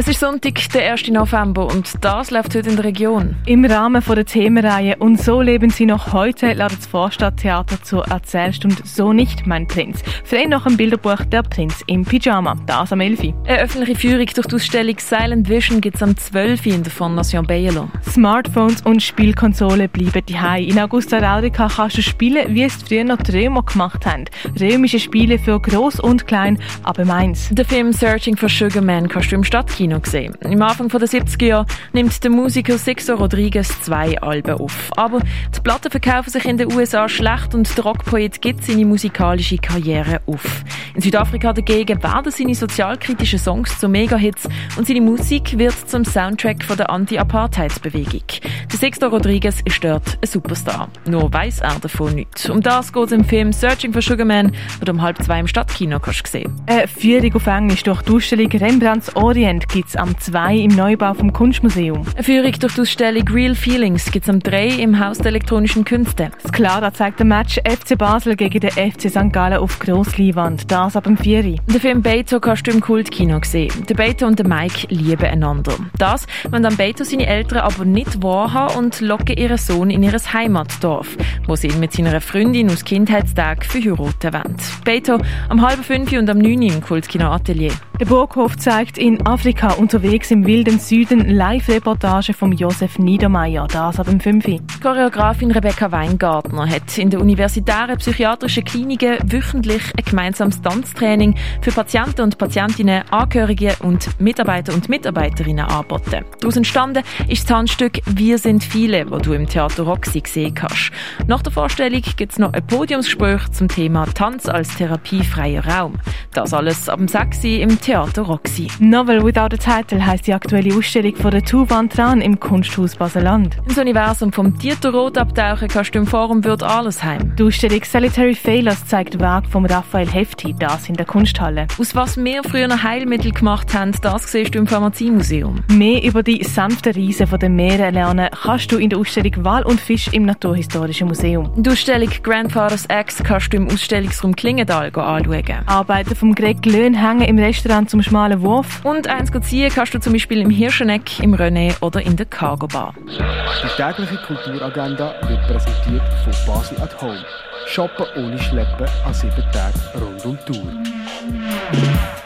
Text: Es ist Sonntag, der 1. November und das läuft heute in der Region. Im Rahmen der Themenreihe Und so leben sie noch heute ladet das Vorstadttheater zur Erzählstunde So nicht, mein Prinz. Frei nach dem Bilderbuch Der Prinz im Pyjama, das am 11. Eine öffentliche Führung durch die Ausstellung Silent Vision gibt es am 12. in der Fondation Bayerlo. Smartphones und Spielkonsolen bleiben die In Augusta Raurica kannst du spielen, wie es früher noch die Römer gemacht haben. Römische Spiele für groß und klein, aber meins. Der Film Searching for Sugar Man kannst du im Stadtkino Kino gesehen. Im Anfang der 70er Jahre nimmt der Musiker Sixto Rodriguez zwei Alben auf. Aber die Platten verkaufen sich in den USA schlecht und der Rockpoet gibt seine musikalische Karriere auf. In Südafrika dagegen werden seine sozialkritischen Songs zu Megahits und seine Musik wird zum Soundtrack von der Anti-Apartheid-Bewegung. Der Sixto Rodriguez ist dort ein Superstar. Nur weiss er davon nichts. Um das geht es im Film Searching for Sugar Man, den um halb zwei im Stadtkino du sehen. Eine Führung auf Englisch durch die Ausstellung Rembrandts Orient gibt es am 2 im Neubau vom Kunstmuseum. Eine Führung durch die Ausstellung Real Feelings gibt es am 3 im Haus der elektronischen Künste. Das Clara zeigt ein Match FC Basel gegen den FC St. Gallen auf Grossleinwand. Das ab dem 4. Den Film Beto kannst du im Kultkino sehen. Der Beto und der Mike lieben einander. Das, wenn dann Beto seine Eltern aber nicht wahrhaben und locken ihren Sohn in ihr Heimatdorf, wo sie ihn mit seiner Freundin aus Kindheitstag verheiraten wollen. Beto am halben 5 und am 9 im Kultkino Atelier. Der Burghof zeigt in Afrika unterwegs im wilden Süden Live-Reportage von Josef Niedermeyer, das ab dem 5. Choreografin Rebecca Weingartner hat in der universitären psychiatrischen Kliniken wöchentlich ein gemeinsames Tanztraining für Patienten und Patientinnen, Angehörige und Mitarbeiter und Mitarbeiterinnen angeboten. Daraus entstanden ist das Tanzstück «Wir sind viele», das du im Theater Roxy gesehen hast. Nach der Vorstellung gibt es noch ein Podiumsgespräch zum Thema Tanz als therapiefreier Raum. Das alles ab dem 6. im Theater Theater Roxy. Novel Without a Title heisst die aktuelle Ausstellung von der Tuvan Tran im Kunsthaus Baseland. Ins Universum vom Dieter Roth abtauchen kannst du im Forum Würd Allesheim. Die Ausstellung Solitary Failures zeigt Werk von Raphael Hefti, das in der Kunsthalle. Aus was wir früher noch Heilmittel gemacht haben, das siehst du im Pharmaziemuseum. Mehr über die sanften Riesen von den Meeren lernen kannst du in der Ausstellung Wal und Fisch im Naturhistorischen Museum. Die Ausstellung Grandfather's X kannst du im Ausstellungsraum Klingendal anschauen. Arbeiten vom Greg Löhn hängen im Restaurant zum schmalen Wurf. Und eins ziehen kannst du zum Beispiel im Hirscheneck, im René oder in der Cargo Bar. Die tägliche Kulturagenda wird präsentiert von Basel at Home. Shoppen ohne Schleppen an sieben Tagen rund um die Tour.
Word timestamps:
Es 0.00 0.06
ist 0.06 0.20
Sonntag, 0.20 0.60
der 0.72 0.92
1. 0.92 1.08
November 1.08 1.66
und 1.66 1.92
das 2.02 2.30
läuft 2.30 2.54
heute 2.54 2.70
in 2.70 2.76
der 2.76 2.84
Region. 2.84 3.34
Im 3.46 3.64
Rahmen 3.64 4.00
der 4.08 4.24
Themenreihe 4.24 4.94
Und 4.98 5.20
so 5.20 5.42
leben 5.42 5.70
sie 5.70 5.86
noch 5.86 6.12
heute 6.12 6.52
ladet 6.52 6.78
das 6.78 6.86
Vorstadttheater 6.86 7.82
zur 7.82 8.06
Erzählstunde 8.06 8.76
So 8.84 9.12
nicht, 9.12 9.48
mein 9.48 9.66
Prinz. 9.66 10.04
Frei 10.22 10.44
nach 10.44 10.62
dem 10.62 10.76
Bilderbuch 10.76 11.24
Der 11.24 11.42
Prinz 11.42 11.82
im 11.88 12.04
Pyjama, 12.04 12.54
das 12.66 12.92
am 12.92 13.00
11. 13.00 13.34
Eine 13.44 13.58
öffentliche 13.58 13.98
Führung 13.98 14.26
durch 14.26 14.46
die 14.46 14.54
Ausstellung 14.54 14.98
Silent 15.00 15.48
Vision 15.48 15.80
gibt 15.80 15.96
es 15.96 16.02
am 16.04 16.16
12. 16.16 16.66
in 16.66 16.84
der 16.84 16.92
Fondation 16.92 17.44
Bayerlo. 17.44 17.90
Smartphones 18.08 18.82
und 18.82 19.02
Spielkonsolen 19.02 19.88
bleiben 19.88 20.22
die 20.28 20.68
In 20.68 20.78
Augusta 20.78 21.18
Raurica 21.18 21.66
kannst 21.66 21.98
du 21.98 22.02
spielen, 22.02 22.54
wie 22.54 22.62
es 22.62 22.76
früher 22.76 23.02
noch 23.02 23.20
die 23.22 23.36
Römer 23.36 23.64
gemacht 23.64 24.06
haben. 24.06 24.26
Römische 24.60 25.00
Spiele 25.00 25.40
für 25.40 25.58
groß 25.58 25.98
und 25.98 26.28
klein, 26.28 26.56
aber 26.84 27.04
meins. 27.04 27.48
Der 27.50 27.64
Film 27.64 27.92
Searching 27.92 28.36
for 28.36 28.48
Sugar 28.48 28.84
Man 28.84 29.08
kannst 29.08 29.32
du 29.32 29.34
im 29.34 29.42
Stadtkino 29.42 29.87
Kino 29.88 30.00
gesehen. 30.00 30.34
Im 30.42 30.60
Anfang 30.60 30.88
der 30.88 31.00
70er 31.00 31.46
Jahre 31.46 31.66
nimmt 31.94 32.22
der 32.22 32.30
Musiker 32.30 32.76
Sixto 32.76 33.14
Rodriguez 33.14 33.80
zwei 33.80 34.20
Alben 34.20 34.60
auf. 34.60 34.90
Aber 34.96 35.20
die 35.20 35.60
Platten 35.62 35.90
verkaufen 35.90 36.28
sich 36.28 36.44
in 36.44 36.58
den 36.58 36.70
USA 36.74 37.08
schlecht 37.08 37.54
und 37.54 37.74
der 37.74 37.84
Rockpoet 37.84 38.42
gibt 38.42 38.64
seine 38.64 38.84
musikalische 38.84 39.56
Karriere 39.56 40.20
auf. 40.26 40.62
In 40.94 41.00
Südafrika 41.00 41.52
dagegen 41.52 42.02
werden 42.02 42.30
seine 42.30 42.54
sozialkritischen 42.54 43.38
Songs 43.38 43.78
zu 43.78 43.88
Megahits 43.88 44.46
und 44.76 44.86
seine 44.86 45.00
Musik 45.00 45.56
wird 45.56 45.88
zum 45.88 46.04
Soundtrack 46.04 46.64
von 46.64 46.76
der 46.76 46.90
Anti-Apartheid-Bewegung. 46.90 48.24
Der 48.70 48.78
Sixto 48.78 49.06
Rodriguez 49.06 49.60
ist 49.64 49.82
dort 49.82 50.18
ein 50.20 50.26
Superstar. 50.26 50.88
Nur 51.08 51.32
weiss 51.32 51.60
er 51.60 51.78
davon 51.80 52.14
nichts. 52.14 52.50
Um 52.50 52.60
das 52.60 52.92
geht 52.92 53.06
es 53.06 53.12
im 53.12 53.24
Film 53.24 53.52
Searching 53.52 53.92
for 53.92 54.02
Sugar 54.02 54.26
Man, 54.26 54.52
den 54.82 54.90
um 54.90 55.00
halb 55.00 55.22
zwei 55.22 55.40
im 55.40 55.46
Stadtkino 55.46 55.98
du 55.98 56.12
sehen. 56.24 56.52
Eine 56.66 56.88
Führung 56.88 57.34
auf 57.34 57.46
Englisch 57.46 57.84
durch 57.84 58.02
die 58.02 58.12
Ausstellung 58.12 58.50
Rembrandts 58.50 59.14
Orient 59.16 59.67
gibt 59.68 59.88
es 59.88 59.96
am 59.96 60.18
2 60.18 60.56
im 60.56 60.74
Neubau 60.74 61.14
vom 61.14 61.32
Kunstmuseum. 61.32 62.04
Eine 62.14 62.24
Führung 62.24 62.52
durch 62.58 62.74
die 62.74 62.80
Ausstellung 62.80 63.28
Real 63.28 63.54
Feelings 63.54 64.10
gibt 64.10 64.24
es 64.24 64.30
am 64.30 64.40
3 64.40 64.68
im 64.68 64.98
Haus 64.98 65.18
der 65.18 65.26
elektronischen 65.26 65.84
Künste. 65.84 66.30
Das 66.42 66.52
Clara 66.52 66.92
zeigt 66.92 67.20
ein 67.20 67.28
Match 67.28 67.60
FC 67.64 67.96
Basel 67.96 68.34
gegen 68.34 68.60
den 68.60 68.70
FC 68.70 69.10
St. 69.10 69.32
Gallen 69.32 69.58
auf 69.58 69.78
Grossleinwand. 69.78 70.70
Das 70.70 70.96
ab 70.96 71.04
dem 71.04 71.18
4. 71.18 71.42
Den 71.42 71.80
Film 71.80 72.02
Beto 72.02 72.40
kannst 72.40 72.66
du 72.66 72.70
im 72.70 72.80
Kultkino 72.80 73.38
sehen. 73.44 73.84
Der 73.88 73.94
Beto 73.94 74.26
und 74.26 74.38
der 74.38 74.48
Mike 74.48 74.86
lieben 74.88 75.26
einander. 75.26 75.74
Das, 75.98 76.26
wenn 76.50 76.62
dann 76.62 76.76
Beto 76.76 77.04
seine 77.04 77.26
Eltern 77.26 77.58
aber 77.58 77.84
nicht 77.84 78.22
wahrhaben 78.22 78.76
und 78.76 79.00
locken 79.00 79.36
ihren 79.36 79.58
Sohn 79.58 79.90
in 79.90 80.02
ihr 80.02 80.12
Heimatdorf, 80.12 81.16
wo 81.46 81.56
sie 81.56 81.68
ihn 81.68 81.80
mit 81.80 81.92
seiner 81.92 82.20
Freundin 82.20 82.70
aus 82.70 82.84
Kindheitstag 82.84 83.64
verheiraten 83.64 84.32
wollen. 84.32 84.56
Beto 84.84 85.18
am 85.48 85.60
halben 85.62 85.84
5 85.84 86.12
und 86.12 86.30
am 86.30 86.38
9 86.38 86.62
im 86.62 86.80
Kultkino 86.80 87.30
Atelier. 87.30 87.72
Der 88.00 88.06
Burghof 88.06 88.56
zeigt 88.56 88.96
in 88.96 89.26
Afrika 89.26 89.57
unterwegs 89.66 90.30
im 90.30 90.46
wilden 90.46 90.78
Süden 90.78 91.28
Live-Reportage 91.28 92.32
von 92.32 92.52
Josef 92.52 92.98
Niedermeyer, 92.98 93.66
das 93.66 94.00
ab 94.00 94.06
dem 94.06 94.20
5. 94.20 94.80
Choreografin 94.82 95.50
Rebecca 95.50 95.92
Weingartner 95.92 96.68
hat 96.68 96.96
in 96.96 97.10
der 97.10 97.20
universitären 97.20 97.96
psychiatrischen 97.98 98.64
Kliniken 98.64 99.18
wöchentlich 99.24 99.82
ein 99.96 100.04
gemeinsames 100.04 100.60
Tanztraining 100.62 101.34
für 101.60 101.72
Patienten 101.72 102.22
und 102.22 102.38
Patientinnen, 102.38 103.02
Angehörige 103.10 103.76
und 103.80 104.20
Mitarbeiter 104.20 104.72
und 104.72 104.88
Mitarbeiterinnen 104.88 105.66
angeboten. 105.66 106.24
Daraus 106.40 106.56
entstanden 106.56 107.02
ist 107.28 107.42
das 107.42 107.46
Tanzstück 107.46 108.00
«Wir 108.06 108.38
sind 108.38 108.64
viele», 108.64 109.04
das 109.04 109.22
du 109.22 109.32
im 109.32 109.46
Theater 109.46 109.82
Roxy 109.82 110.20
gesehen 110.20 110.54
hast. 110.60 110.90
Nach 111.26 111.42
der 111.42 111.52
Vorstellung 111.52 112.02
gibt 112.16 112.32
es 112.32 112.38
noch 112.38 112.52
ein 112.52 112.66
Podiumsgespräch 112.66 113.48
zum 113.50 113.68
Thema 113.68 114.06
Tanz 114.06 114.48
als 114.48 114.76
therapiefreier 114.76 115.66
Raum. 115.66 115.98
Das 116.32 116.54
alles 116.54 116.88
ab 116.88 116.98
dem 116.98 117.08
6. 117.08 117.44
im 117.44 117.80
Theater 117.80 117.98
Theater 118.08 118.22
Roxy. 118.22 118.68
Novel 118.80 119.24
Without 119.24 119.47
a 119.52 119.56
Title 119.56 120.04
heisst 120.04 120.26
die 120.26 120.34
aktuelle 120.34 120.74
Ausstellung 120.76 121.16
von 121.16 121.30
der 121.30 121.42
Tuvan 121.42 121.88
Tran 121.88 122.20
im 122.20 122.38
Kunsthaus 122.38 122.96
Baseland. 122.96 123.56
Ins 123.66 123.78
Universum 123.78 124.32
vom 124.32 124.58
Dieter 124.58 124.92
Roth 124.92 125.16
abtauchen 125.16 125.68
kannst 125.68 125.94
du 125.94 126.00
im 126.00 126.06
Forum 126.06 126.44
Würd 126.44 126.62
Allesheim. 126.62 127.34
Die 127.36 127.44
Ausstellung 127.44 127.82
Solitary 127.82 128.34
Failures 128.34 128.84
zeigt 128.86 129.18
Werk 129.20 129.46
von 129.46 129.64
Raphael 129.64 130.08
Hefti, 130.08 130.54
das 130.58 130.88
in 130.88 130.96
der 130.96 131.06
Kunsthalle. 131.06 131.66
Aus 131.78 131.94
was 131.94 132.16
wir 132.16 132.42
früher 132.44 132.68
noch 132.68 132.82
Heilmittel 132.82 133.32
gemacht 133.32 133.72
haben, 133.72 133.92
das 134.02 134.30
siehst 134.30 134.54
du 134.54 134.58
im 134.58 134.66
Pharmaziemuseum. 134.66 135.60
Mehr 135.72 136.02
über 136.02 136.22
die 136.22 136.44
sanften 136.44 136.92
Riesen 136.92 137.26
von 137.26 137.38
den 137.38 137.56
Meeren 137.56 137.94
lernen 137.94 138.28
kannst 138.42 138.70
du 138.72 138.76
in 138.76 138.90
der 138.90 138.98
Ausstellung 138.98 139.32
Wal 139.44 139.64
und 139.64 139.80
Fisch 139.80 140.08
im 140.08 140.24
Naturhistorischen 140.24 141.08
Museum. 141.08 141.50
Die 141.56 141.70
Ausstellung 141.70 142.10
Grandfather's 142.22 142.86
X 142.90 143.22
kannst 143.24 143.52
du 143.52 143.56
im 143.56 143.68
Ausstellungsraum 143.68 144.36
Klingendal 144.36 144.88
anschauen. 144.94 145.44
Arbeiten 145.66 146.14
vom 146.14 146.34
Greg 146.34 146.66
Löhn 146.66 146.94
hängen 146.94 147.22
im 147.22 147.38
Restaurant 147.38 147.88
zum 147.88 148.02
schmalen 148.02 148.42
Wurf. 148.42 148.84
Und 148.84 149.06
eins 149.08 149.32
ziehen 149.40 149.70
kannst 149.74 149.94
du 149.94 150.00
zum 150.00 150.12
Beispiel 150.12 150.40
im 150.40 150.50
Hirscheneck, 150.50 151.20
im 151.20 151.34
René 151.34 151.74
oder 151.80 152.00
in 152.02 152.16
der 152.16 152.26
Cargo 152.26 152.66
Bar. 152.66 152.94
Die 153.06 153.82
tägliche 153.82 154.16
Kulturagenda 154.26 155.14
wird 155.28 155.42
präsentiert 155.46 156.02
von 156.24 156.32
Basel 156.46 156.80
at 156.80 157.00
Home. 157.00 157.24
Shoppen 157.66 158.06
ohne 158.16 158.38
Schleppen 158.38 158.86
an 159.04 159.14
sieben 159.14 159.44
Tagen 159.52 159.80
rund 160.00 160.24
um 160.24 160.38
die 160.46 160.52
Tour. 160.52 162.17